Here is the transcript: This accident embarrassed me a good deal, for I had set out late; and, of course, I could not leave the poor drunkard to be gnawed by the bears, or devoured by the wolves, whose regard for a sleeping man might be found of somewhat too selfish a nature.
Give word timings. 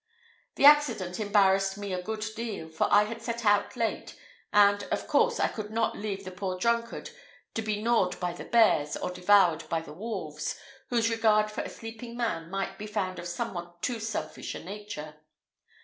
This 0.55 0.65
accident 0.65 1.19
embarrassed 1.19 1.77
me 1.77 1.93
a 1.93 2.01
good 2.01 2.25
deal, 2.35 2.69
for 2.69 2.87
I 2.91 3.03
had 3.03 3.21
set 3.21 3.45
out 3.45 3.75
late; 3.75 4.17
and, 4.51 4.81
of 4.85 5.07
course, 5.07 5.39
I 5.39 5.47
could 5.47 5.69
not 5.69 5.95
leave 5.95 6.23
the 6.25 6.31
poor 6.31 6.57
drunkard 6.57 7.11
to 7.53 7.61
be 7.61 7.83
gnawed 7.83 8.19
by 8.19 8.33
the 8.33 8.45
bears, 8.45 8.97
or 8.97 9.11
devoured 9.11 9.69
by 9.69 9.81
the 9.81 9.93
wolves, 9.93 10.57
whose 10.89 11.11
regard 11.11 11.51
for 11.51 11.61
a 11.61 11.69
sleeping 11.69 12.17
man 12.17 12.49
might 12.49 12.79
be 12.79 12.87
found 12.87 13.19
of 13.19 13.27
somewhat 13.27 13.83
too 13.83 13.99
selfish 13.99 14.55
a 14.55 14.63
nature. 14.63 15.17